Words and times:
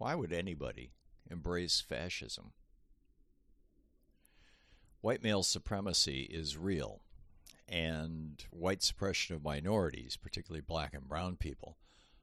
Why 0.00 0.14
would 0.14 0.32
anybody 0.32 0.94
embrace 1.30 1.82
fascism? 1.82 2.52
White 5.02 5.22
male 5.22 5.42
supremacy 5.42 6.22
is 6.22 6.56
real, 6.56 7.02
and 7.68 8.42
white 8.48 8.82
suppression 8.82 9.36
of 9.36 9.44
minorities, 9.44 10.16
particularly 10.16 10.62
black 10.62 10.94
and 10.94 11.06
brown 11.06 11.36
people, 11.36 11.76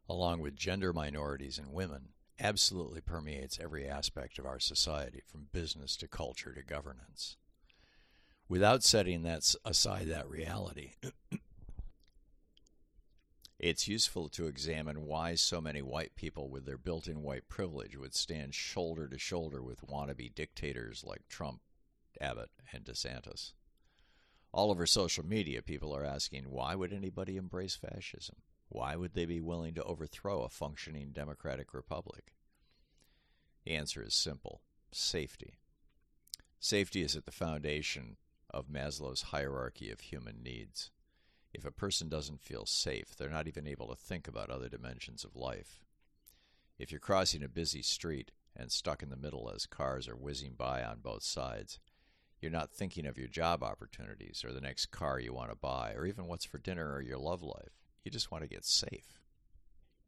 along 0.10 0.40
with 0.40 0.56
gender 0.56 0.92
minorities 0.92 1.60
and 1.60 1.72
women, 1.72 2.14
absolutely 2.40 3.00
permeates 3.00 3.60
every 3.62 3.88
aspect 3.88 4.40
of 4.40 4.48
our 4.48 4.60
society, 4.60 5.22
from 5.28 5.50
business 5.52 5.96
to 5.98 6.08
culture 6.08 6.56
to 6.56 6.64
governance. 6.64 7.38
Without 8.50 8.82
setting 8.82 9.22
that 9.22 9.54
aside 9.64 10.08
that 10.08 10.28
reality, 10.28 10.94
it's 13.60 13.88
useful 13.88 14.30
to 14.30 14.46
examine 14.46 15.06
why 15.06 15.34
so 15.36 15.60
many 15.60 15.82
white 15.82 16.16
people 16.16 16.50
with 16.50 16.66
their 16.66 16.78
built-in 16.78 17.24
white 17.24 17.48
privilege 17.50 17.98
would 17.98 18.14
stand 18.14 18.54
shoulder 18.54 19.08
to 19.08 19.18
shoulder 19.18 19.64
with 19.64 19.88
wannabe 19.88 20.34
dictators 20.34 21.04
like 21.04 21.28
Trump, 21.28 21.62
Abbott, 22.22 22.52
and 22.72 22.84
DeSantis. 22.84 23.54
All 24.52 24.70
over 24.70 24.86
social 24.86 25.26
media, 25.26 25.62
people 25.62 25.96
are 25.96 26.06
asking, 26.06 26.46
why 26.50 26.76
would 26.76 26.94
anybody 26.94 27.36
embrace 27.36 27.76
fascism? 27.76 28.38
Why 28.70 28.96
would 28.96 29.14
they 29.14 29.26
be 29.26 29.42
willing 29.42 29.74
to 29.76 29.84
overthrow 29.84 30.44
a 30.44 30.50
functioning 30.50 31.12
democratic 31.12 31.74
republic? 31.74 32.34
The 33.66 33.74
answer 33.74 34.04
is 34.04 34.14
simple 34.14 34.62
safety. 34.92 35.58
Safety 36.60 37.02
is 37.02 37.16
at 37.16 37.26
the 37.26 37.32
foundation 37.32 38.18
of 38.50 38.68
Maslow's 38.68 39.24
hierarchy 39.24 39.92
of 39.92 40.00
human 40.00 40.42
needs. 40.44 40.92
If 41.58 41.66
a 41.66 41.72
person 41.72 42.08
doesn't 42.08 42.40
feel 42.40 42.68
safe, 42.68 43.16
they're 43.16 43.32
not 43.32 43.48
even 43.48 43.66
able 43.66 43.88
to 43.88 43.96
think 43.96 44.28
about 44.28 44.52
other 44.52 44.70
dimensions 44.70 45.24
of 45.24 45.36
life. 45.36 45.84
If 46.78 46.92
you're 46.92 47.00
crossing 47.00 47.42
a 47.42 47.50
busy 47.50 47.82
street 47.82 48.30
and 48.56 48.72
stuck 48.72 49.02
in 49.02 49.10
the 49.10 49.18
middle 49.18 49.52
as 49.54 49.66
cars 49.66 50.08
are 50.08 50.16
whizzing 50.16 50.54
by 50.56 50.84
on 50.84 51.00
both 51.00 51.24
sides, 51.24 51.80
you're 52.40 52.52
not 52.52 52.70
thinking 52.70 53.08
of 53.08 53.18
your 53.18 53.28
job 53.28 53.64
opportunities 53.64 54.46
or 54.46 54.54
the 54.54 54.62
next 54.62 54.92
car 54.92 55.20
you 55.20 55.34
want 55.34 55.50
to 55.50 55.56
buy 55.56 55.94
or 55.94 56.06
even 56.06 56.28
what's 56.28 56.46
for 56.46 56.60
dinner 56.60 56.94
or 56.94 57.02
your 57.02 57.18
love 57.18 57.42
life. 57.42 57.82
You 58.04 58.12
just 58.12 58.30
want 58.30 58.44
to 58.44 58.50
get 58.50 58.64
safe. 58.64 59.20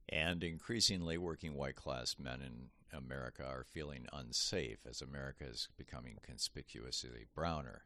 And 0.08 0.44
increasingly, 0.44 1.17
working 1.17 1.56
white 1.56 1.75
class 1.75 2.16
men 2.19 2.41
in 2.41 2.69
America 2.95 3.44
are 3.44 3.63
feeling 3.63 4.06
unsafe 4.13 4.86
as 4.88 5.02
America 5.02 5.45
is 5.45 5.67
becoming 5.78 6.19
conspicuously 6.22 7.25
browner. 7.34 7.86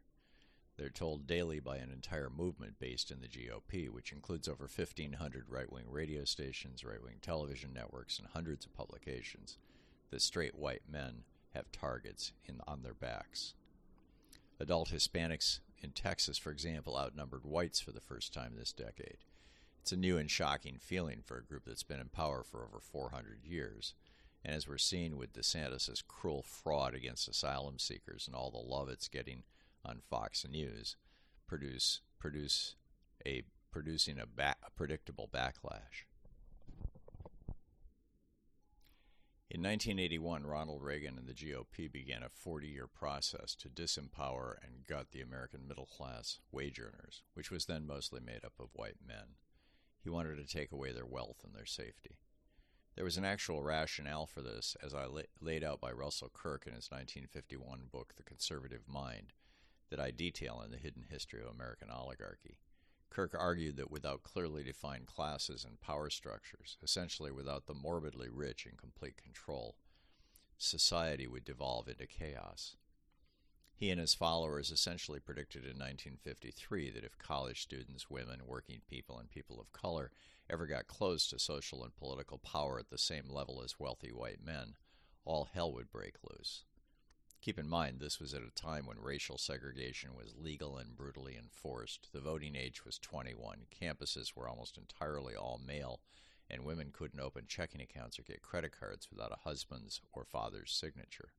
They're 0.78 0.90
told 0.90 1.28
daily 1.28 1.60
by 1.60 1.78
an 1.78 1.92
entire 1.92 2.30
movement 2.30 2.80
based 2.80 3.12
in 3.12 3.22
the 3.22 3.28
GOP, 3.28 3.90
which 3.90 4.12
includes 4.12 4.48
over 4.48 4.64
1,500 4.64 5.46
right 5.50 5.72
wing 5.72 5.86
radio 5.88 6.26
stations, 6.26 6.84
right 6.84 7.02
wing 7.02 7.18
television 7.22 7.74
networks, 7.74 8.18
and 8.18 8.28
hundreds 8.28 8.66
of 8.66 8.74
publications, 8.74 9.58
that 10.10 10.22
straight 10.22 10.56
white 10.56 10.82
men 10.90 11.24
have 11.54 11.72
targets 11.72 12.34
in, 12.46 12.60
on 12.68 12.82
their 12.82 12.96
backs. 12.96 13.54
Adult 14.60 14.90
Hispanics 14.90 15.60
in 15.82 15.92
Texas, 15.92 16.38
for 16.38 16.52
example, 16.52 16.98
outnumbered 16.98 17.46
whites 17.46 17.80
for 17.80 17.92
the 17.92 18.02
first 18.02 18.34
time 18.34 18.54
this 18.56 18.72
decade. 18.72 19.18
It's 19.82 19.92
a 19.92 19.98
new 19.98 20.18
and 20.18 20.32
shocking 20.32 20.78
feeling 20.80 21.22
for 21.24 21.38
a 21.38 21.44
group 21.44 21.66
that's 21.66 21.84
been 21.84 22.00
in 22.00 22.08
power 22.08 22.44
for 22.44 22.64
over 22.64 22.80
400 22.80 23.44
years. 23.44 23.94
And 24.44 24.56
as 24.56 24.68
we're 24.68 24.78
seeing 24.78 25.18
with 25.18 25.34
DeSantis' 25.34 26.04
cruel 26.08 26.42
fraud 26.42 26.96
against 26.96 27.28
asylum 27.28 27.80
seekers 27.80 28.26
and 28.26 28.36
all 28.36 28.50
the 28.50 28.58
love 28.58 28.90
it's 28.90 29.08
getting 29.08 29.44
on 29.86 30.02
Fox 30.10 30.46
News, 30.50 30.96
produce 31.48 32.02
produce 32.20 32.76
a 33.26 33.44
producing 33.72 34.18
a, 34.20 34.26
a 34.42 34.72
predictable 34.76 35.30
backlash. 35.34 36.06
In 39.50 39.62
1981, 39.62 40.48
Ronald 40.48 40.82
Reagan 40.82 41.16
and 41.20 41.28
the 41.28 41.34
GOP 41.34 41.92
began 41.92 42.24
a 42.24 42.30
40 42.30 42.68
year 42.68 42.88
process 42.88 43.54
to 43.56 43.70
disempower 43.70 44.56
and 44.64 44.88
gut 44.88 45.12
the 45.12 45.22
American 45.22 45.68
middle 45.68 45.86
class 45.86 46.40
wage 46.52 46.80
earners, 46.80 47.22
which 47.36 47.52
was 47.52 47.66
then 47.66 47.86
mostly 47.86 48.20
made 48.20 48.44
up 48.44 48.54
of 48.60 48.70
white 48.74 48.98
men. 49.06 49.36
He 50.04 50.10
wanted 50.10 50.38
to 50.38 50.52
take 50.52 50.72
away 50.72 50.92
their 50.92 51.06
wealth 51.06 51.44
and 51.46 51.54
their 51.54 51.68
safety. 51.68 52.18
There 52.96 53.06
was 53.06 53.18
an 53.18 53.26
actual 53.26 53.62
rationale 53.62 54.26
for 54.26 54.42
this, 54.42 54.76
as 54.84 54.94
I 54.94 55.06
la- 55.06 55.22
laid 55.40 55.64
out 55.64 55.80
by 55.80 55.92
Russell 55.92 56.32
Kirk 56.34 56.66
in 56.66 56.74
his 56.74 56.90
1951 56.90 57.90
book, 57.92 58.14
The 58.18 58.24
Conservative 58.24 58.84
Mind, 58.88 59.34
that 59.94 60.00
I 60.00 60.10
detail 60.10 60.60
in 60.66 60.72
The 60.72 60.78
Hidden 60.78 61.06
History 61.12 61.40
of 61.40 61.54
American 61.54 61.92
Oligarchy. 61.92 62.58
Kirk 63.12 63.36
argued 63.38 63.78
that 63.78 63.92
without 63.92 64.24
clearly 64.24 64.64
defined 64.64 65.06
classes 65.06 65.64
and 65.64 65.80
power 65.80 66.10
structures, 66.10 66.80
essentially 66.82 67.32
without 67.32 67.68
the 67.68 67.76
morbidly 67.76 68.28
rich 68.28 68.66
in 68.66 68.76
complete 68.76 69.18
control, 69.18 69.76
society 70.58 71.28
would 71.28 71.44
devolve 71.46 71.88
into 71.88 72.08
chaos. 72.08 72.76
He 73.76 73.92
and 73.92 74.02
his 74.02 74.16
followers 74.16 74.72
essentially 74.72 75.20
predicted 75.20 75.62
in 75.62 75.78
1953 75.78 76.90
that 76.90 77.04
if 77.04 77.20
college 77.20 77.62
students, 77.62 78.10
women, 78.10 78.48
working 78.48 78.82
people, 78.90 79.20
and 79.20 79.30
people 79.30 79.62
of 79.62 79.72
color 79.74 80.10
ever 80.50 80.66
got 80.66 80.88
close 80.88 81.28
to 81.28 81.38
social 81.38 81.84
and 81.84 81.96
political 81.96 82.40
power 82.40 82.80
at 82.80 82.90
the 82.90 82.98
same 82.98 83.30
level 83.30 83.62
as 83.64 83.80
wealthy 83.80 84.12
white 84.12 84.44
men, 84.44 84.74
all 85.24 85.50
hell 85.54 85.72
would 85.72 85.92
break 85.92 86.16
loose. 86.28 86.64
Keep 87.44 87.60
in 87.60 87.68
mind, 87.68 88.00
this 88.00 88.22
was 88.22 88.34
at 88.34 88.42
a 88.42 88.56
time 88.56 88.86
when 88.86 89.02
racial 89.02 89.38
segregation 89.38 90.16
was 90.16 90.34
legal 90.38 90.78
and 90.78 90.96
brutally 90.96 91.36
enforced. 91.36 92.08
The 92.14 92.22
voting 92.22 92.56
age 92.56 92.86
was 92.86 92.98
21. 92.98 93.66
Campuses 93.70 94.34
were 94.34 94.48
almost 94.48 94.78
entirely 94.78 95.36
all 95.36 95.60
male, 95.68 96.00
and 96.50 96.64
women 96.64 96.92
couldn't 96.94 97.20
open 97.20 97.44
checking 97.46 97.82
accounts 97.82 98.18
or 98.18 98.22
get 98.22 98.42
credit 98.42 98.72
cards 98.72 99.10
without 99.12 99.34
a 99.34 99.44
husband's 99.44 100.00
or 100.14 100.24
father's 100.24 100.72
signature. 100.72 101.34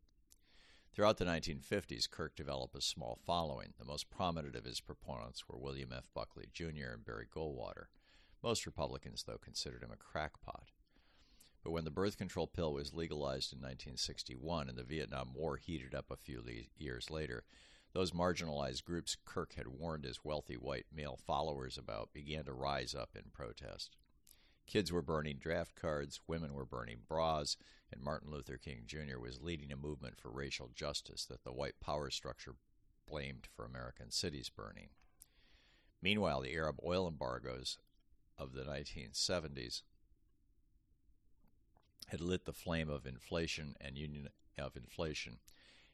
Throughout 0.92 1.16
the 1.16 1.25
1950s, 1.25 2.10
Kirk 2.10 2.36
developed 2.36 2.76
a 2.76 2.82
small 2.82 3.19
following. 3.25 3.72
The 3.78 3.86
most 3.86 4.10
prominent 4.10 4.56
of 4.56 4.66
his 4.66 4.82
proponents 4.82 5.48
were 5.48 5.56
William 5.56 5.91
F. 5.91 6.04
Buckley 6.12 6.48
Jr. 6.53 6.92
and 6.92 7.04
Barry 7.06 7.26
Goldwater. 7.34 7.86
Most 8.42 8.66
Republicans, 8.66 9.25
though, 9.26 9.38
considered 9.38 9.82
him 9.82 9.91
a 9.91 9.97
crackpot. 9.97 10.69
But 11.64 11.70
when 11.72 11.84
the 11.84 11.91
birth 11.91 12.19
control 12.19 12.47
pill 12.47 12.75
was 12.75 12.92
legalized 12.92 13.54
in 13.54 13.58
1961 13.58 14.69
and 14.69 14.76
the 14.76 14.84
Vietnam 14.84 15.30
War 15.32 15.56
heated 15.56 15.94
up 15.94 16.10
a 16.10 16.16
few 16.16 16.42
le- 16.42 16.69
years 16.76 17.10
later, 17.10 17.44
those 17.94 18.10
marginalized 18.10 18.84
groups 18.84 19.16
Kirk 19.25 19.54
had 19.54 19.69
warned 19.69 20.04
his 20.04 20.22
wealthy 20.22 20.56
white 20.56 20.86
male 20.94 21.16
followers 21.16 21.78
about 21.78 22.12
began 22.12 22.44
to 22.44 22.53
rise 22.53 22.94
up 22.94 23.16
in 23.16 23.30
protest. 23.32 23.97
Kids 24.66 24.92
were 24.92 25.03
burning 25.03 25.38
draft 25.38 25.74
cards, 25.74 26.20
women 26.26 26.53
were 26.53 26.66
burning 26.66 26.98
bras, 27.08 27.56
and 27.91 28.03
Martin 28.03 28.30
Luther 28.30 28.58
King 28.58 28.82
Jr. 28.84 29.19
was 29.19 29.41
leading 29.41 29.72
a 29.72 29.76
movement 29.76 30.19
for 30.19 30.30
racial 30.30 30.70
justice 30.74 31.24
that 31.24 31.44
the 31.44 31.53
white 31.53 31.80
power 31.80 32.10
structure 32.10 32.56
blamed 33.06 33.47
for 33.54 33.64
American 33.64 34.10
cities 34.10 34.50
burning. 34.50 34.88
Meanwhile, 36.03 36.42
the 36.42 36.54
Arab 36.54 36.76
oil 36.84 37.06
embargoes 37.06 37.78
of 38.36 38.53
the 38.53 38.64
1970s 38.64 39.82
had 42.09 42.21
lit 42.21 42.44
the 42.44 42.53
flame 42.53 42.88
of 42.88 43.06
inflation 43.06 43.75
and 43.81 43.97
union 43.97 44.28
of 44.59 44.77
inflation, 44.77 45.38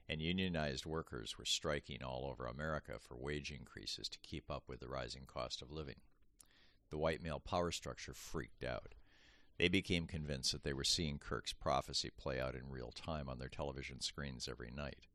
and 0.09 0.21
unionized 0.21 0.84
workers 0.84 1.38
were 1.38 1.44
striking 1.44 2.03
all 2.03 2.27
over 2.28 2.47
America 2.47 2.99
for 2.99 3.16
wage 3.16 3.50
increases 3.50 4.09
to 4.09 4.19
keep 4.19 4.50
up 4.50 4.65
with 4.66 4.81
the 4.81 4.89
rising 4.89 5.25
cost 5.27 5.62
of 5.62 5.71
living. 5.71 6.00
The 6.91 6.99
white 6.99 7.22
male 7.22 7.41
power 7.41 7.71
structure 7.71 8.15
freaked 8.15 8.65
out. 8.65 8.94
They 9.59 9.69
became 9.69 10.06
convinced 10.06 10.53
that 10.53 10.65
they 10.65 10.72
were 10.72 10.84
seeing 10.84 11.19
Kirk's 11.19 11.53
prophecy 11.53 12.10
play 12.10 12.41
out 12.41 12.55
in 12.55 12.71
real 12.71 12.91
time 12.91 13.28
on 13.28 13.39
their 13.39 13.49
television 13.49 14.00
screens 14.00 14.49
every 14.49 14.71
night. 14.71 15.06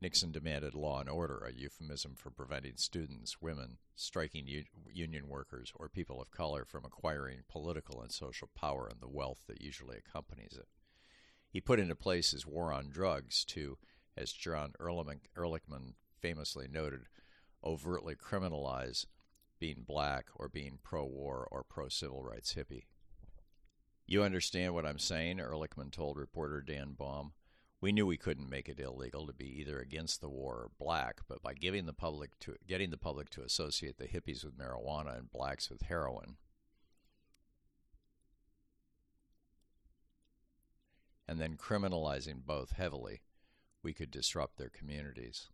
Nixon 0.00 0.30
demanded 0.30 0.74
law 0.74 1.00
and 1.00 1.08
order, 1.08 1.38
a 1.38 1.52
euphemism 1.52 2.14
for 2.16 2.30
preventing 2.30 2.76
students, 2.76 3.40
women, 3.40 3.78
striking 3.94 4.46
u- 4.46 4.64
union 4.92 5.26
workers, 5.26 5.72
or 5.74 5.88
people 5.88 6.20
of 6.20 6.30
color 6.30 6.64
from 6.66 6.84
acquiring 6.84 7.44
political 7.48 8.02
and 8.02 8.12
social 8.12 8.48
power 8.54 8.88
and 8.88 9.00
the 9.00 9.08
wealth 9.08 9.44
that 9.46 9.62
usually 9.62 9.96
accompanies 9.96 10.52
it. 10.58 10.68
He 11.48 11.60
put 11.60 11.80
into 11.80 11.94
place 11.94 12.32
his 12.32 12.46
war 12.46 12.72
on 12.72 12.90
drugs 12.90 13.44
to, 13.46 13.78
as 14.16 14.32
John 14.32 14.74
Ehrlichman 14.78 15.94
famously 16.20 16.68
noted, 16.68 17.06
overtly 17.64 18.14
criminalize 18.14 19.06
being 19.58 19.84
black 19.86 20.26
or 20.34 20.48
being 20.50 20.78
pro 20.82 21.04
war 21.04 21.48
or 21.50 21.64
pro 21.64 21.88
civil 21.88 22.22
rights 22.22 22.54
hippie. 22.54 22.84
You 24.06 24.22
understand 24.22 24.74
what 24.74 24.86
I'm 24.86 24.98
saying? 24.98 25.38
Ehrlichman 25.38 25.90
told 25.90 26.18
reporter 26.18 26.60
Dan 26.60 26.94
Baum. 26.96 27.32
We 27.80 27.92
knew 27.92 28.06
we 28.06 28.16
couldn't 28.16 28.48
make 28.48 28.68
it 28.68 28.80
illegal 28.80 29.26
to 29.26 29.32
be 29.32 29.60
either 29.60 29.78
against 29.78 30.20
the 30.20 30.28
war 30.28 30.54
or 30.54 30.70
black, 30.78 31.20
but 31.28 31.42
by 31.42 31.52
giving 31.54 31.86
the 31.86 31.92
public 31.92 32.38
to 32.40 32.56
getting 32.66 32.90
the 32.90 32.96
public 32.96 33.28
to 33.30 33.42
associate 33.42 33.98
the 33.98 34.08
hippies 34.08 34.44
with 34.44 34.58
marijuana 34.58 35.18
and 35.18 35.30
blacks 35.30 35.68
with 35.68 35.82
heroin, 35.82 36.36
and 41.28 41.40
then 41.40 41.56
criminalizing 41.56 42.44
both 42.46 42.72
heavily, 42.72 43.20
we 43.82 43.92
could 43.92 44.10
disrupt 44.10 44.56
their 44.56 44.70
communities. 44.70 45.48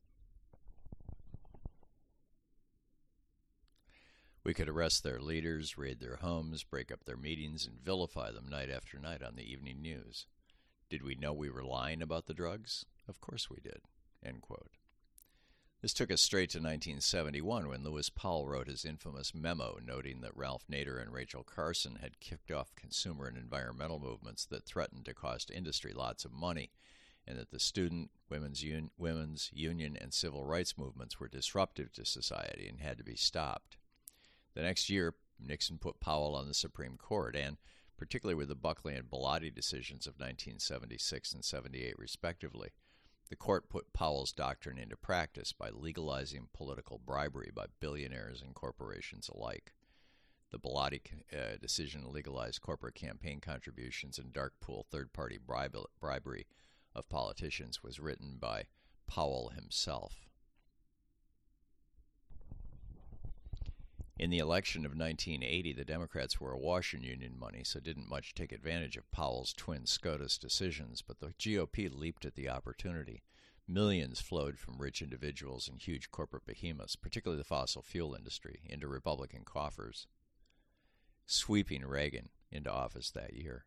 We 4.45 4.55
could 4.55 4.69
arrest 4.69 5.03
their 5.03 5.21
leaders, 5.21 5.79
raid 5.79 6.01
their 6.01 6.17
homes, 6.17 6.65
break 6.65 6.91
up 6.91 7.05
their 7.05 7.17
meetings, 7.17 7.67
and 7.67 7.81
vilify 7.81 8.33
them 8.33 8.49
night 8.49 8.71
after 8.71 8.99
night 8.99 9.23
on 9.23 9.37
the 9.37 9.51
evening 9.51 9.81
news. 9.81 10.27
Did 10.93 11.03
we 11.05 11.15
know 11.15 11.33
we 11.33 11.49
were 11.49 11.65
lying 11.65 12.03
about 12.03 12.27
the 12.27 12.35
drugs? 12.35 12.85
Of 13.09 13.19
course 13.19 13.49
we 13.49 13.56
did. 13.62 13.81
This 15.81 15.94
took 15.94 16.11
us 16.12 16.21
straight 16.21 16.50
to 16.50 16.59
1971 16.59 17.67
when 17.67 17.83
Lewis 17.83 18.11
Powell 18.11 18.47
wrote 18.47 18.69
his 18.69 18.85
infamous 18.85 19.35
memo 19.35 19.79
noting 19.83 20.21
that 20.21 20.37
Ralph 20.37 20.67
Nader 20.71 21.00
and 21.00 21.11
Rachel 21.11 21.44
Carson 21.44 21.97
had 22.03 22.21
kicked 22.21 22.50
off 22.50 22.77
consumer 22.77 23.27
and 23.27 23.39
environmental 23.39 24.00
movements 24.00 24.44
that 24.44 24.67
threatened 24.67 25.06
to 25.06 25.15
cost 25.15 25.50
industry 25.50 25.94
lots 25.94 26.27
of 26.27 26.33
money, 26.35 26.73
and 27.27 27.38
that 27.38 27.53
the 27.53 27.59
student, 27.59 28.11
women's, 28.29 28.62
un- 28.62 28.91
women's 28.99 29.49
union, 29.55 29.97
and 29.99 30.12
civil 30.12 30.45
rights 30.45 30.77
movements 30.77 31.19
were 31.19 31.27
disruptive 31.27 31.91
to 31.95 32.05
society 32.05 32.69
and 32.69 32.81
had 32.81 32.99
to 32.99 33.05
be 33.05 33.17
stopped. 33.17 33.79
The 34.53 34.61
next 34.61 34.91
year, 34.91 35.15
Nixon 35.41 35.79
put 35.79 36.00
Powell 36.00 36.35
on 36.35 36.49
the 36.49 36.55
Supreme 36.55 36.99
Court, 36.99 37.35
and 37.35 37.56
particularly 38.02 38.34
with 38.34 38.49
the 38.49 38.56
Buckley 38.56 38.96
and 38.96 39.08
Bellotti 39.08 39.54
decisions 39.54 40.08
of 40.08 40.14
1976 40.14 41.34
and 41.34 41.44
78, 41.44 41.94
respectively, 41.96 42.70
the 43.31 43.37
court 43.37 43.69
put 43.69 43.93
Powell's 43.93 44.32
doctrine 44.32 44.76
into 44.76 44.96
practice 44.96 45.52
by 45.52 45.70
legalizing 45.70 46.49
political 46.52 46.99
bribery 46.99 47.52
by 47.54 47.66
billionaires 47.78 48.43
and 48.43 48.56
corporations 48.56 49.31
alike. 49.32 49.72
The 50.50 50.58
Bellotti 50.58 51.00
uh, 51.32 51.58
decision 51.60 52.12
legalized 52.12 52.60
corporate 52.60 52.96
campaign 52.96 53.38
contributions 53.40 54.19
and 54.19 54.32
dark 54.32 54.54
pool 54.60 54.84
third 54.90 55.12
party 55.12 55.38
bribery 55.38 56.46
of 56.96 57.08
politicians 57.08 57.84
was 57.84 58.00
written 58.00 58.37
by 58.40 58.64
Powell 59.06 59.52
himself. 59.54 60.31
In 64.23 64.31
the 64.31 64.39
election 64.39 64.87
of 64.87 64.93
1980, 64.93 65.73
the 65.73 65.85
Democrats 65.85 66.41
were 66.41 66.53
awash 66.53 66.95
in 66.95 67.03
union 67.03 67.37
money, 67.37 67.65
so 67.65 67.81
didn't 67.81 68.09
much 68.09 68.35
take 68.35 68.53
advantage 68.53 68.97
of 68.97 69.11
Powell's 69.11 69.53
twin 69.53 69.85
SCOTUS 69.85 70.39
decisions, 70.39 71.03
but 71.03 71.19
the 71.19 71.35
GOP 71.41 71.93
leaped 71.93 72.25
at 72.25 72.37
the 72.37 72.49
opportunity. 72.49 73.25
Millions 73.67 74.21
flowed 74.21 74.61
from 74.61 74.81
rich 74.81 75.03
individuals 75.03 75.67
and 75.67 75.81
huge 75.81 76.13
corporate 76.13 76.47
behemoths, 76.47 76.95
particularly 76.95 77.37
the 77.37 77.45
fossil 77.45 77.83
fuel 77.83 78.15
industry, 78.15 78.61
into 78.65 78.87
Republican 78.87 79.43
coffers, 79.45 80.07
sweeping 81.27 81.85
Reagan 81.85 82.29
into 82.49 82.71
office 82.71 83.11
that 83.11 83.35
year. 83.35 83.65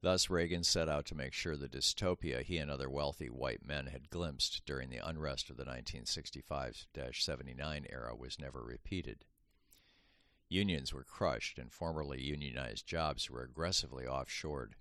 Thus, 0.00 0.30
Reagan 0.30 0.64
set 0.64 0.88
out 0.88 1.04
to 1.08 1.14
make 1.14 1.34
sure 1.34 1.58
the 1.58 1.68
dystopia 1.68 2.42
he 2.42 2.56
and 2.56 2.70
other 2.70 2.88
wealthy 2.88 3.28
white 3.28 3.66
men 3.66 3.88
had 3.88 4.08
glimpsed 4.08 4.62
during 4.64 4.88
the 4.88 5.06
unrest 5.06 5.50
of 5.50 5.58
the 5.58 5.64
1965 5.64 6.86
79 7.12 7.86
era 7.90 8.16
was 8.16 8.38
never 8.38 8.64
repeated. 8.64 9.26
Unions 10.50 10.94
were 10.94 11.04
crushed, 11.04 11.58
and 11.58 11.72
formerly 11.72 12.22
unionized 12.22 12.86
jobs 12.86 13.28
were 13.28 13.42
aggressively 13.42 14.04
offshored. 14.04 14.72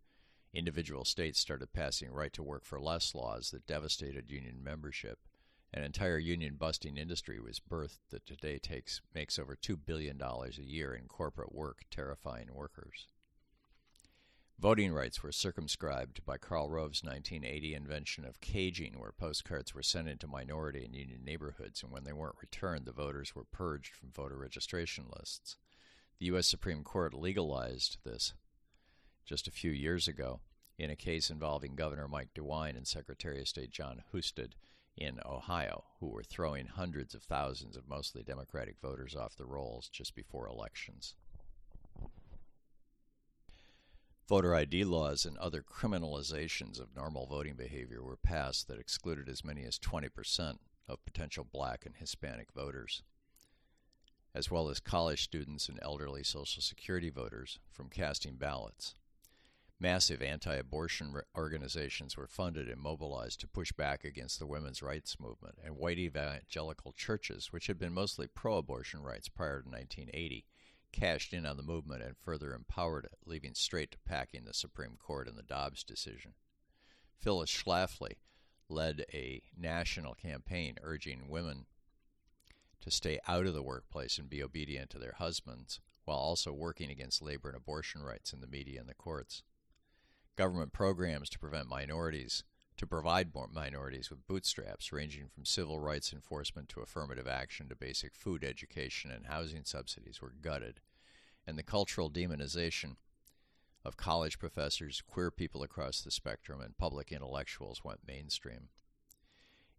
Individual 0.53 1.03
states 1.03 1.39
started 1.39 1.73
passing 1.73 2.09
right 2.09 2.31
to 2.31 2.41
work 2.41 2.63
for 2.63 2.79
less 2.79 3.13
laws 3.13 3.51
that 3.51 3.67
devastated 3.67 4.31
union 4.31 4.63
membership. 4.63 5.19
An 5.73 5.83
entire 5.83 6.17
union 6.17 6.55
busting 6.55 6.95
industry 6.95 7.39
was 7.39 7.59
birthed 7.59 7.99
that 8.11 8.25
today 8.25 8.57
takes 8.57 9.01
makes 9.13 9.37
over 9.37 9.57
$2 9.57 9.77
billion 9.85 10.19
a 10.21 10.61
year 10.61 10.95
in 10.95 11.07
corporate 11.07 11.53
work, 11.53 11.83
terrifying 11.91 12.53
workers. 12.53 13.07
Voting 14.59 14.91
rights 14.91 15.21
were 15.21 15.31
circumscribed 15.31 16.25
by 16.25 16.39
Karl 16.39 16.67
Rove's 16.67 17.03
1980 17.03 17.75
invention 17.75 18.25
of 18.25 18.41
caging, 18.41 18.97
where 18.97 19.11
postcards 19.11 19.75
were 19.75 19.83
sent 19.83 20.09
into 20.09 20.25
minority 20.25 20.83
and 20.83 20.95
union 20.95 21.23
neighborhoods, 21.23 21.83
and 21.83 21.91
when 21.91 22.05
they 22.05 22.13
weren't 22.13 22.41
returned, 22.41 22.85
the 22.85 22.91
voters 22.91 23.35
were 23.35 23.43
purged 23.43 23.93
from 23.93 24.09
voter 24.11 24.35
registration 24.35 25.05
lists. 25.15 25.57
The 26.17 26.25
U.S. 26.27 26.47
Supreme 26.47 26.83
Court 26.83 27.13
legalized 27.13 27.97
this 28.03 28.33
just 29.25 29.47
a 29.47 29.51
few 29.51 29.69
years 29.69 30.07
ago 30.07 30.39
in 30.79 30.89
a 30.89 30.95
case 30.95 31.29
involving 31.29 31.75
Governor 31.75 32.07
Mike 32.07 32.29
DeWine 32.33 32.75
and 32.75 32.87
Secretary 32.87 33.39
of 33.41 33.47
State 33.47 33.69
John 33.69 34.01
Husted 34.11 34.55
in 34.95 35.19
Ohio, 35.23 35.83
who 35.99 36.07
were 36.07 36.23
throwing 36.23 36.65
hundreds 36.65 37.13
of 37.13 37.21
thousands 37.21 37.77
of 37.77 37.87
mostly 37.87 38.23
Democratic 38.23 38.77
voters 38.81 39.15
off 39.15 39.35
the 39.35 39.45
rolls 39.45 39.87
just 39.87 40.15
before 40.15 40.47
elections. 40.47 41.13
Voter 44.27 44.53
ID 44.53 44.83
laws 44.83 45.25
and 45.25 45.37
other 45.37 45.63
criminalizations 45.63 46.81
of 46.81 46.93
normal 46.93 47.25
voting 47.27 47.55
behavior 47.55 48.03
were 48.03 48.17
passed 48.17 48.67
that 48.67 48.77
excluded 48.77 49.29
as 49.29 49.45
many 49.45 49.63
as 49.63 49.79
20% 49.79 50.57
of 50.89 51.05
potential 51.05 51.47
black 51.49 51.85
and 51.85 51.95
Hispanic 51.95 52.51
voters, 52.51 53.03
as 54.35 54.51
well 54.51 54.67
as 54.67 54.81
college 54.81 55.23
students 55.23 55.69
and 55.69 55.79
elderly 55.81 56.23
Social 56.23 56.61
Security 56.61 57.09
voters 57.09 57.59
from 57.71 57.87
casting 57.87 58.35
ballots. 58.35 58.95
Massive 59.79 60.21
anti 60.21 60.55
abortion 60.55 61.13
organizations 61.37 62.17
were 62.17 62.27
funded 62.27 62.67
and 62.67 62.81
mobilized 62.81 63.39
to 63.39 63.47
push 63.47 63.71
back 63.71 64.03
against 64.03 64.39
the 64.39 64.47
women's 64.47 64.81
rights 64.81 65.21
movement, 65.21 65.55
and 65.63 65.77
white 65.77 65.99
evangelical 65.99 66.91
churches, 66.91 67.53
which 67.53 67.67
had 67.67 67.79
been 67.79 67.93
mostly 67.93 68.27
pro 68.27 68.57
abortion 68.57 69.03
rights 69.03 69.29
prior 69.29 69.61
to 69.61 69.69
1980, 69.69 70.45
cashed 70.97 71.33
in 71.33 71.45
on 71.45 71.57
the 71.57 71.63
movement 71.63 72.01
and 72.01 72.17
further 72.17 72.53
empowered 72.53 73.05
it, 73.05 73.17
leaving 73.25 73.53
straight 73.53 73.91
to 73.91 73.97
packing 74.05 74.45
the 74.45 74.53
Supreme 74.53 74.97
Court 74.97 75.27
in 75.27 75.35
the 75.35 75.43
Dobbs 75.43 75.83
decision. 75.83 76.33
Phyllis 77.19 77.51
Schlafly 77.51 78.17
led 78.69 79.05
a 79.13 79.41
national 79.57 80.15
campaign 80.15 80.75
urging 80.81 81.29
women 81.29 81.65
to 82.81 82.91
stay 82.91 83.19
out 83.27 83.45
of 83.45 83.53
the 83.53 83.63
workplace 83.63 84.17
and 84.17 84.29
be 84.29 84.43
obedient 84.43 84.89
to 84.91 84.99
their 84.99 85.15
husbands, 85.17 85.79
while 86.05 86.17
also 86.17 86.53
working 86.53 86.89
against 86.89 87.21
labor 87.21 87.49
and 87.49 87.57
abortion 87.57 88.01
rights 88.01 88.33
in 88.33 88.41
the 88.41 88.47
media 88.47 88.79
and 88.79 88.89
the 88.89 88.93
courts. 88.93 89.43
Government 90.35 90.73
programs 90.73 91.29
to 91.29 91.39
prevent 91.39 91.69
minorities 91.69 92.43
to 92.77 92.85
provide 92.85 93.33
minorities 93.51 94.09
with 94.09 94.27
bootstraps 94.27 94.93
ranging 94.93 95.27
from 95.27 95.45
civil 95.45 95.79
rights 95.79 96.13
enforcement 96.13 96.69
to 96.69 96.81
affirmative 96.81 97.27
action 97.27 97.67
to 97.67 97.75
basic 97.75 98.15
food 98.15 98.43
education 98.43 99.11
and 99.11 99.25
housing 99.25 99.63
subsidies 99.63 100.21
were 100.21 100.33
gutted, 100.41 100.79
and 101.47 101.57
the 101.57 101.63
cultural 101.63 102.11
demonization 102.11 102.97
of 103.85 103.95
college 103.95 104.37
professors, 104.37 105.01
queer 105.07 105.31
people 105.31 105.63
across 105.63 106.01
the 106.01 106.11
spectrum, 106.11 106.59
and 106.59 106.77
public 106.77 107.11
intellectuals 107.11 107.83
went 107.83 108.01
mainstream. 108.05 108.67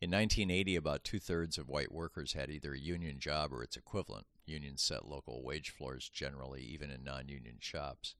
In 0.00 0.10
1980, 0.10 0.76
about 0.76 1.04
two 1.04 1.18
thirds 1.18 1.58
of 1.58 1.68
white 1.68 1.92
workers 1.92 2.32
had 2.32 2.50
either 2.50 2.72
a 2.72 2.78
union 2.78 3.18
job 3.18 3.52
or 3.52 3.62
its 3.62 3.76
equivalent. 3.76 4.26
Unions 4.46 4.80
set 4.80 5.06
local 5.06 5.42
wage 5.42 5.70
floors 5.70 6.08
generally, 6.08 6.62
even 6.62 6.90
in 6.90 7.04
non 7.04 7.28
union 7.28 7.56
shops. 7.60 8.14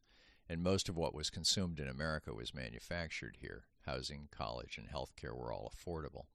And 0.48 0.62
most 0.62 0.88
of 0.88 0.96
what 0.96 1.14
was 1.14 1.30
consumed 1.30 1.78
in 1.78 1.88
America 1.88 2.34
was 2.34 2.54
manufactured 2.54 3.38
here 3.40 3.64
housing, 3.86 4.28
college, 4.30 4.76
and 4.76 4.88
health 4.88 5.16
care 5.16 5.34
were 5.34 5.52
all 5.52 5.72
affordable. 5.72 6.26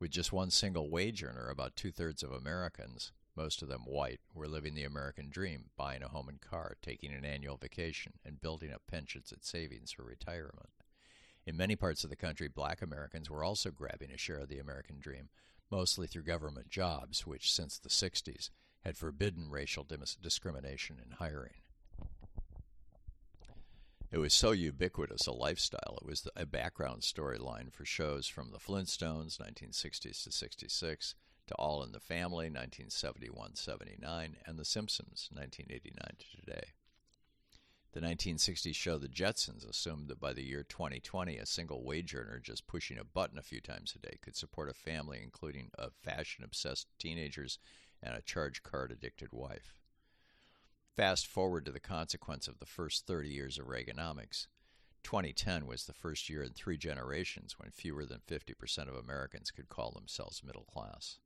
With 0.00 0.10
just 0.10 0.32
one 0.32 0.50
single 0.50 0.90
wage 0.90 1.22
earner, 1.22 1.48
about 1.48 1.76
two 1.76 1.92
thirds 1.92 2.24
of 2.24 2.32
Americans, 2.32 3.12
most 3.36 3.62
of 3.62 3.68
them 3.68 3.82
white, 3.82 4.20
were 4.34 4.48
living 4.48 4.74
the 4.74 4.84
American 4.84 5.28
dream, 5.28 5.66
buying 5.76 6.02
a 6.02 6.08
home 6.08 6.28
and 6.28 6.40
car, 6.40 6.76
taking 6.80 7.12
an 7.12 7.24
annual 7.24 7.56
vacation, 7.56 8.14
and 8.24 8.40
building 8.40 8.72
up 8.72 8.82
pensions 8.86 9.32
and 9.32 9.44
savings 9.44 9.92
for 9.92 10.02
retirement. 10.02 10.70
In 11.46 11.56
many 11.56 11.76
parts 11.76 12.02
of 12.02 12.10
the 12.10 12.16
country, 12.16 12.48
black 12.48 12.82
Americans 12.82 13.30
were 13.30 13.44
also 13.44 13.70
grabbing 13.70 14.10
a 14.10 14.16
share 14.16 14.38
of 14.38 14.48
the 14.48 14.58
American 14.58 14.98
dream, 14.98 15.28
mostly 15.70 16.06
through 16.06 16.24
government 16.24 16.70
jobs, 16.70 17.26
which 17.26 17.52
since 17.52 17.78
the 17.78 17.88
60s 17.88 18.50
had 18.80 18.96
forbidden 18.96 19.50
racial 19.50 19.86
discrimination 20.22 21.00
in 21.04 21.12
hiring. 21.12 21.54
It 24.12 24.18
was 24.18 24.32
so 24.32 24.52
ubiquitous 24.52 25.26
a 25.26 25.32
lifestyle. 25.32 25.98
It 26.00 26.06
was 26.06 26.26
a 26.36 26.46
background 26.46 27.02
storyline 27.02 27.72
for 27.72 27.84
shows 27.84 28.28
from 28.28 28.50
the 28.50 28.58
Flintstones, 28.58 29.38
1960s 29.38 30.22
to 30.24 30.32
66, 30.32 31.14
to 31.46 31.54
All 31.54 31.82
in 31.82 31.92
the 31.92 32.00
Family, 32.00 32.46
1971 32.46 33.54
79, 33.54 34.36
and 34.44 34.58
The 34.58 34.64
Simpsons, 34.64 35.28
1989 35.32 36.16
to 36.18 36.40
today. 36.40 36.66
The 37.92 38.00
1960s 38.00 38.74
show 38.74 38.98
The 38.98 39.08
Jetsons 39.08 39.68
assumed 39.68 40.08
that 40.08 40.20
by 40.20 40.32
the 40.32 40.44
year 40.44 40.62
2020, 40.62 41.38
a 41.38 41.46
single 41.46 41.82
wage 41.82 42.14
earner 42.14 42.38
just 42.38 42.66
pushing 42.66 42.98
a 42.98 43.04
button 43.04 43.38
a 43.38 43.42
few 43.42 43.60
times 43.60 43.94
a 43.94 43.98
day 43.98 44.18
could 44.20 44.36
support 44.36 44.68
a 44.68 44.74
family 44.74 45.20
including 45.22 45.70
a 45.78 45.90
fashion 45.90 46.44
obsessed 46.44 46.88
teenagers 46.98 47.58
and 48.02 48.14
a 48.14 48.20
charge 48.22 48.62
card 48.62 48.92
addicted 48.92 49.28
wife. 49.32 49.80
Fast 50.96 51.26
forward 51.26 51.64
to 51.64 51.72
the 51.72 51.80
consequence 51.80 52.48
of 52.48 52.58
the 52.58 52.66
first 52.66 53.06
30 53.06 53.28
years 53.28 53.58
of 53.58 53.66
Reaganomics. 53.66 54.46
2010 55.02 55.66
was 55.66 55.84
the 55.84 55.92
first 55.92 56.28
year 56.28 56.42
in 56.42 56.52
three 56.52 56.76
generations 56.76 57.58
when 57.58 57.70
fewer 57.70 58.04
than 58.04 58.20
50% 58.28 58.88
of 58.88 58.94
Americans 58.94 59.50
could 59.50 59.68
call 59.68 59.92
themselves 59.92 60.42
middle 60.44 60.64
class. 60.64 61.18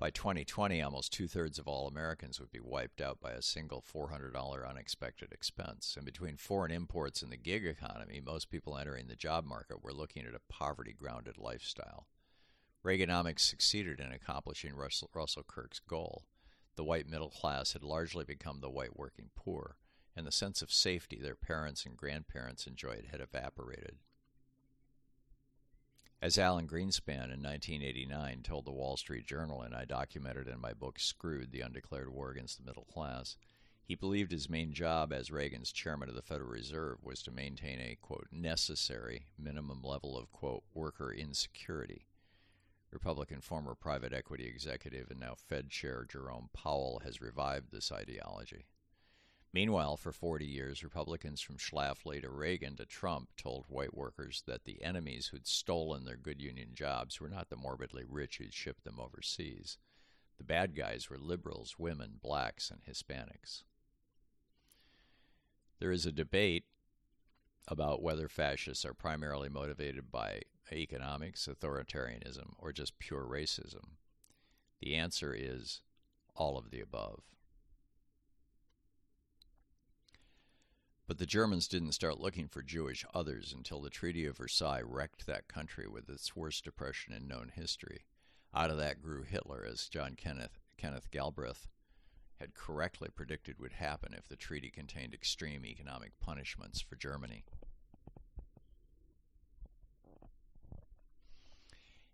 By 0.00 0.10
2020, 0.10 0.80
almost 0.80 1.12
two 1.12 1.26
thirds 1.26 1.58
of 1.58 1.66
all 1.66 1.88
Americans 1.88 2.38
would 2.38 2.52
be 2.52 2.60
wiped 2.60 3.00
out 3.00 3.20
by 3.20 3.32
a 3.32 3.42
single 3.42 3.82
$400 3.82 4.32
unexpected 4.68 5.32
expense. 5.32 5.94
And 5.96 6.06
between 6.06 6.36
foreign 6.36 6.70
imports 6.70 7.20
and 7.20 7.32
the 7.32 7.36
gig 7.36 7.66
economy, 7.66 8.20
most 8.24 8.48
people 8.48 8.78
entering 8.78 9.08
the 9.08 9.16
job 9.16 9.44
market 9.44 9.82
were 9.82 9.92
looking 9.92 10.24
at 10.24 10.36
a 10.36 10.52
poverty 10.52 10.92
grounded 10.92 11.36
lifestyle. 11.36 12.06
Reaganomics 12.84 13.40
succeeded 13.40 13.98
in 13.98 14.12
accomplishing 14.12 14.76
Russell, 14.76 15.10
Russell 15.12 15.42
Kirk's 15.42 15.80
goal. 15.80 16.26
The 16.76 16.84
white 16.84 17.08
middle 17.08 17.30
class 17.30 17.72
had 17.72 17.82
largely 17.82 18.24
become 18.24 18.60
the 18.60 18.70
white 18.70 18.96
working 18.96 19.30
poor, 19.34 19.78
and 20.14 20.24
the 20.24 20.30
sense 20.30 20.62
of 20.62 20.72
safety 20.72 21.18
their 21.20 21.34
parents 21.34 21.84
and 21.84 21.96
grandparents 21.96 22.68
enjoyed 22.68 23.08
had 23.10 23.20
evaporated. 23.20 23.96
As 26.20 26.36
Alan 26.36 26.66
Greenspan 26.66 27.32
in 27.32 27.44
1989 27.44 28.42
told 28.42 28.64
the 28.64 28.72
Wall 28.72 28.96
Street 28.96 29.24
Journal, 29.24 29.62
and 29.62 29.72
I 29.72 29.84
documented 29.84 30.48
in 30.48 30.60
my 30.60 30.72
book 30.72 30.98
Screwed 30.98 31.52
The 31.52 31.60
Undeclared 31.60 32.12
War 32.12 32.30
Against 32.32 32.58
the 32.58 32.64
Middle 32.64 32.86
Class, 32.86 33.36
he 33.84 33.94
believed 33.94 34.32
his 34.32 34.50
main 34.50 34.72
job 34.72 35.12
as 35.12 35.30
Reagan's 35.30 35.70
chairman 35.70 36.08
of 36.08 36.16
the 36.16 36.22
Federal 36.22 36.50
Reserve 36.50 37.04
was 37.04 37.22
to 37.22 37.30
maintain 37.30 37.78
a, 37.78 37.96
quote, 38.02 38.26
necessary 38.32 39.26
minimum 39.38 39.80
level 39.80 40.18
of, 40.18 40.32
quote, 40.32 40.64
worker 40.74 41.12
insecurity. 41.12 42.08
Republican 42.90 43.40
former 43.40 43.76
private 43.76 44.12
equity 44.12 44.46
executive 44.46 45.12
and 45.12 45.20
now 45.20 45.36
Fed 45.36 45.70
chair 45.70 46.04
Jerome 46.10 46.50
Powell 46.52 47.00
has 47.04 47.20
revived 47.20 47.70
this 47.70 47.92
ideology. 47.92 48.66
Meanwhile, 49.52 49.96
for 49.96 50.12
40 50.12 50.44
years, 50.44 50.84
Republicans 50.84 51.40
from 51.40 51.56
Schlafly 51.56 52.20
to 52.20 52.28
Reagan 52.28 52.76
to 52.76 52.84
Trump 52.84 53.30
told 53.36 53.64
white 53.68 53.94
workers 53.94 54.42
that 54.46 54.64
the 54.64 54.82
enemies 54.82 55.28
who'd 55.28 55.46
stolen 55.46 56.04
their 56.04 56.16
good 56.16 56.40
union 56.40 56.74
jobs 56.74 57.18
were 57.18 57.30
not 57.30 57.48
the 57.48 57.56
morbidly 57.56 58.04
rich 58.06 58.38
who'd 58.38 58.52
shipped 58.52 58.84
them 58.84 59.00
overseas. 59.00 59.78
The 60.36 60.44
bad 60.44 60.76
guys 60.76 61.08
were 61.08 61.18
liberals, 61.18 61.76
women, 61.78 62.18
blacks, 62.22 62.70
and 62.70 62.82
Hispanics. 62.82 63.64
There 65.80 65.92
is 65.92 66.04
a 66.04 66.12
debate 66.12 66.64
about 67.66 68.02
whether 68.02 68.28
fascists 68.28 68.84
are 68.84 68.94
primarily 68.94 69.48
motivated 69.48 70.10
by 70.10 70.42
economics, 70.70 71.48
authoritarianism, 71.48 72.54
or 72.58 72.72
just 72.72 72.98
pure 72.98 73.24
racism. 73.24 73.96
The 74.80 74.94
answer 74.94 75.34
is 75.34 75.80
all 76.34 76.58
of 76.58 76.70
the 76.70 76.80
above. 76.80 77.22
But 81.08 81.16
the 81.16 81.24
Germans 81.24 81.68
didn't 81.68 81.92
start 81.92 82.20
looking 82.20 82.48
for 82.48 82.62
Jewish 82.62 83.02
others 83.14 83.54
until 83.56 83.80
the 83.80 83.88
Treaty 83.88 84.26
of 84.26 84.36
Versailles 84.36 84.82
wrecked 84.82 85.24
that 85.24 85.48
country 85.48 85.88
with 85.88 86.06
its 86.10 86.36
worst 86.36 86.64
depression 86.64 87.14
in 87.14 87.26
known 87.26 87.50
history. 87.54 88.04
Out 88.54 88.70
of 88.70 88.76
that 88.76 89.00
grew 89.00 89.22
Hitler, 89.22 89.66
as 89.66 89.88
John 89.88 90.16
Kenneth, 90.16 90.58
Kenneth 90.76 91.10
Galbraith 91.10 91.66
had 92.38 92.52
correctly 92.52 93.08
predicted 93.08 93.58
would 93.58 93.72
happen 93.72 94.12
if 94.12 94.28
the 94.28 94.36
treaty 94.36 94.68
contained 94.68 95.14
extreme 95.14 95.64
economic 95.64 96.12
punishments 96.20 96.82
for 96.82 96.96
Germany. 96.96 97.42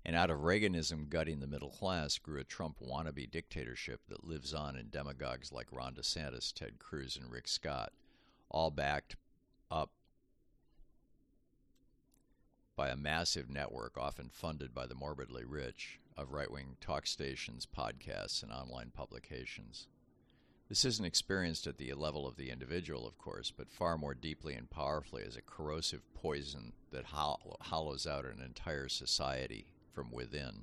And 0.07 0.15
out 0.15 0.31
of 0.31 0.39
Reaganism 0.39 1.09
gutting 1.09 1.41
the 1.41 1.49
middle 1.49 1.71
class 1.71 2.19
grew 2.19 2.39
a 2.39 2.45
Trump 2.45 2.79
wannabe 2.79 3.29
dictatorship 3.29 4.03
that 4.09 4.23
lives 4.23 4.55
on 4.55 4.77
in 4.77 4.89
demagogues 4.91 5.51
like 5.51 5.73
Ron 5.73 5.95
DeSantis, 5.95 6.53
Ted 6.53 6.79
Cruz, 6.79 7.19
and 7.21 7.29
Rick 7.33 7.49
Scott, 7.49 7.93
all 8.55 8.71
backed 8.71 9.17
up 9.69 9.91
by 12.77 12.89
a 12.89 12.97
massive 12.97 13.51
network, 13.51 13.99
often 13.99 14.31
funded 14.33 14.73
by 14.73 14.87
the 14.87 14.95
morbidly 14.95 15.45
rich, 15.45 15.99
of 16.17 16.31
right 16.31 16.51
wing 16.51 16.77
talk 16.81 17.05
stations, 17.05 17.67
podcasts, 17.67 18.45
and 18.45 18.53
online 18.53 18.93
publications. 18.95 19.89
This 20.69 20.85
isn't 20.85 21.05
experienced 21.05 21.67
at 21.67 21.79
the 21.79 21.93
level 21.95 22.29
of 22.29 22.37
the 22.37 22.51
individual, 22.51 23.09
of 23.09 23.19
course, 23.19 23.51
but 23.51 23.69
far 23.69 23.99
more 23.99 24.15
deeply 24.15 24.55
and 24.55 24.71
powerfully 24.71 25.25
as 25.27 25.37
a 25.37 25.43
corrosive 25.43 26.03
poison 26.15 26.75
that 26.93 27.07
hollows 27.07 28.07
out 28.07 28.25
an 28.25 28.41
entire 28.41 28.89
society 28.89 29.67
from 29.93 30.13
within. 30.13 30.63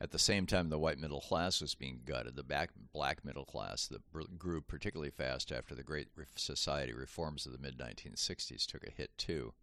At 0.00 0.12
the 0.12 0.18
same 0.18 0.46
time, 0.46 0.68
the 0.68 0.78
white 0.78 0.98
middle 0.98 1.20
class 1.20 1.60
was 1.60 1.74
being 1.74 2.02
gutted. 2.04 2.36
The 2.36 2.44
back, 2.44 2.70
black 2.92 3.24
middle 3.24 3.44
class 3.44 3.88
that 3.88 4.02
grew 4.38 4.60
particularly 4.60 5.10
fast 5.10 5.50
after 5.50 5.74
the 5.74 5.82
Great 5.82 6.08
Society 6.36 6.92
reforms 6.92 7.46
of 7.46 7.52
the 7.52 7.58
mid 7.58 7.78
1960s 7.78 8.64
took 8.64 8.86
a 8.86 8.92
hit 8.92 9.10
too. 9.18 9.54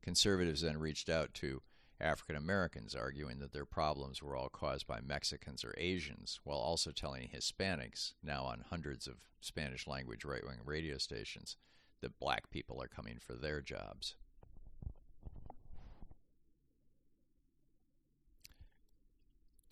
Conservatives 0.00 0.62
then 0.62 0.78
reached 0.78 1.10
out 1.10 1.34
to 1.34 1.62
African 2.00 2.36
Americans, 2.36 2.94
arguing 2.94 3.38
that 3.40 3.52
their 3.52 3.66
problems 3.66 4.22
were 4.22 4.34
all 4.34 4.48
caused 4.48 4.86
by 4.86 5.00
Mexicans 5.00 5.64
or 5.64 5.74
Asians, 5.76 6.40
while 6.44 6.58
also 6.58 6.90
telling 6.90 7.28
Hispanics, 7.28 8.14
now 8.22 8.44
on 8.44 8.64
hundreds 8.68 9.06
of 9.06 9.16
Spanish 9.40 9.86
language 9.86 10.24
right 10.24 10.44
wing 10.44 10.60
radio 10.64 10.98
stations, 10.98 11.56
that 12.00 12.18
black 12.18 12.50
people 12.50 12.82
are 12.82 12.88
coming 12.88 13.18
for 13.18 13.34
their 13.34 13.60
jobs. 13.60 14.16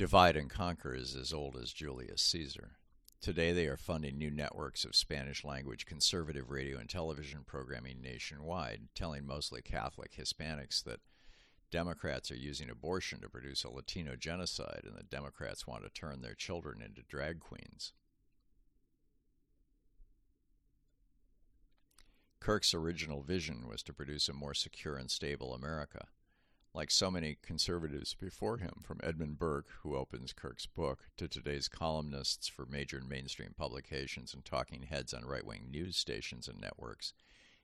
Divide 0.02 0.36
and 0.36 0.50
conquer 0.50 0.96
is 0.96 1.14
as 1.14 1.32
old 1.32 1.56
as 1.56 1.72
Julius 1.72 2.20
Caesar. 2.22 2.72
Today, 3.20 3.52
they 3.52 3.68
are 3.68 3.76
funding 3.76 4.18
new 4.18 4.32
networks 4.32 4.84
of 4.84 4.96
Spanish 4.96 5.44
language 5.44 5.86
conservative 5.86 6.50
radio 6.50 6.78
and 6.78 6.90
television 6.90 7.44
programming 7.46 8.02
nationwide, 8.02 8.88
telling 8.96 9.24
mostly 9.24 9.62
Catholic 9.62 10.10
Hispanics 10.16 10.82
that 10.82 10.98
Democrats 11.70 12.32
are 12.32 12.36
using 12.36 12.68
abortion 12.68 13.20
to 13.20 13.28
produce 13.28 13.62
a 13.62 13.70
Latino 13.70 14.16
genocide, 14.16 14.82
and 14.84 14.96
that 14.96 15.08
Democrats 15.08 15.68
want 15.68 15.84
to 15.84 15.88
turn 15.88 16.20
their 16.20 16.34
children 16.34 16.82
into 16.82 17.02
drag 17.02 17.38
queens. 17.38 17.92
Kirk's 22.40 22.74
original 22.74 23.22
vision 23.22 23.68
was 23.68 23.84
to 23.84 23.92
produce 23.92 24.28
a 24.28 24.32
more 24.32 24.52
secure 24.52 24.96
and 24.96 25.12
stable 25.12 25.54
America. 25.54 26.08
Like 26.74 26.90
so 26.90 27.10
many 27.10 27.36
conservatives 27.42 28.14
before 28.14 28.56
him, 28.56 28.80
from 28.82 29.00
Edmund 29.02 29.38
Burke, 29.38 29.68
who 29.82 29.94
opens 29.94 30.32
Kirk's 30.32 30.64
book, 30.64 31.00
to 31.18 31.28
today's 31.28 31.68
columnists 31.68 32.48
for 32.48 32.64
major 32.64 32.96
and 32.96 33.08
mainstream 33.08 33.54
publications 33.54 34.32
and 34.32 34.42
talking 34.42 34.84
heads 34.84 35.12
on 35.12 35.26
right 35.26 35.44
wing 35.44 35.68
news 35.70 35.98
stations 35.98 36.48
and 36.48 36.58
networks, 36.58 37.12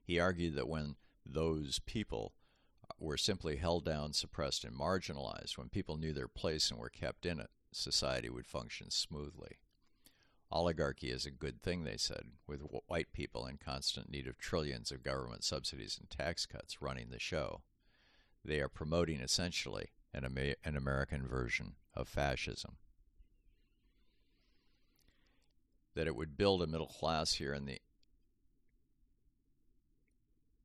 he 0.03 0.21
argued 0.21 0.55
that 0.57 0.69
when 0.69 0.97
those 1.25 1.79
people 1.81 2.35
were 2.99 3.17
simply 3.17 3.57
held 3.57 3.85
down, 3.85 4.13
suppressed, 4.13 4.65
and 4.65 4.77
marginalized, 4.77 5.57
when 5.57 5.69
people 5.69 5.97
knew 5.97 6.13
their 6.13 6.29
place 6.29 6.71
and 6.71 6.79
were 6.79 6.91
kept 6.91 7.25
in 7.25 7.41
it, 7.41 7.51
society 7.73 8.29
would 8.29 8.47
function 8.47 8.91
smoothly. 8.91 9.59
Oligarchy 10.51 11.11
is 11.11 11.27
a 11.27 11.31
good 11.31 11.63
thing, 11.63 11.85
they 11.85 11.97
said, 11.97 12.25
with 12.47 12.63
white 12.87 13.13
people 13.13 13.47
in 13.47 13.59
constant 13.59 14.11
need 14.11 14.27
of 14.27 14.39
trillions 14.39 14.91
of 14.91 15.03
government 15.03 15.45
subsidies 15.45 15.99
and 15.99 16.09
tax 16.11 16.47
cuts 16.47 16.81
running 16.81 17.11
the 17.11 17.19
show. 17.19 17.63
They 18.49 18.61
are 18.61 18.69
promoting 18.71 19.21
essentially 19.21 19.91
an, 20.15 20.25
an 20.65 20.75
American 20.75 21.29
version 21.29 21.75
of 21.93 22.09
fascism. 22.09 22.77
That 25.95 26.07
it 26.07 26.17
would 26.17 26.39
build 26.39 26.63
a 26.63 26.67
middle 26.67 26.87
class 26.87 27.35
here 27.35 27.53
in 27.53 27.67
the 27.67 27.79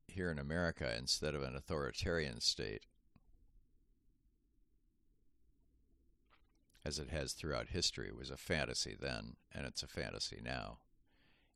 here 0.06 0.30
in 0.30 0.38
America 0.38 0.96
instead 0.96 1.34
of 1.34 1.42
an 1.42 1.56
authoritarian 1.56 2.40
state, 2.40 2.86
as 6.86 6.98
it 6.98 7.10
has 7.10 7.32
throughout 7.32 7.68
history, 7.68 8.10
was 8.16 8.30
a 8.30 8.38
fantasy 8.38 8.96
then, 8.98 9.36
and 9.52 9.66
it's 9.66 9.82
a 9.82 9.88
fantasy 9.88 10.40
now. 10.42 10.78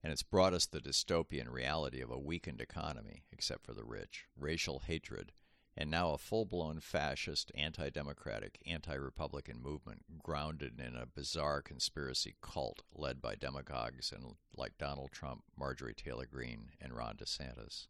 And 0.03 0.13
it's 0.13 0.25
brought 0.25 0.53
us 0.53 0.67
the 0.67 0.81
dystopian 0.81 1.51
reality 1.51 2.03
of 2.03 2.11
a 2.11 2.19
weakened 2.19 2.61
economy, 2.61 3.23
except 3.33 3.65
for 3.65 3.73
the 3.73 3.85
rich, 3.85 4.27
racial 4.37 4.81
hatred, 4.81 5.33
and 5.81 5.93
now 5.93 6.11
a 6.11 6.19
full 6.19 6.45
blown 6.45 6.81
fascist, 6.81 7.53
anti 7.55 7.89
democratic, 7.89 8.59
anti 8.67 8.95
Republican 8.95 9.63
movement 9.63 10.03
grounded 10.21 10.81
in 10.81 10.97
a 10.97 11.07
bizarre 11.07 11.63
conspiracy 11.63 12.35
cult 12.43 12.83
led 12.93 13.23
by 13.23 13.37
demagogues 13.37 14.11
and 14.11 14.35
like 14.57 14.77
Donald 14.77 15.13
Trump, 15.13 15.45
Marjorie 15.57 15.95
Taylor 15.95 16.27
Greene, 16.27 16.71
and 16.81 16.97
Ron 16.97 17.15
DeSantis. 17.15 17.87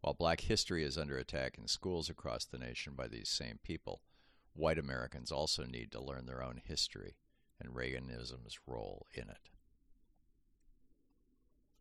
While 0.00 0.14
black 0.14 0.40
history 0.40 0.82
is 0.82 0.96
under 0.96 1.18
attack 1.18 1.58
in 1.58 1.68
schools 1.68 2.08
across 2.08 2.46
the 2.46 2.58
nation 2.58 2.94
by 2.96 3.06
these 3.06 3.28
same 3.28 3.58
people, 3.62 4.00
white 4.54 4.78
Americans 4.78 5.30
also 5.30 5.64
need 5.64 5.92
to 5.92 6.02
learn 6.02 6.24
their 6.24 6.42
own 6.42 6.58
history 6.64 7.16
and 7.60 7.76
Reaganism's 7.76 8.58
role 8.66 9.06
in 9.12 9.28
it. 9.28 9.51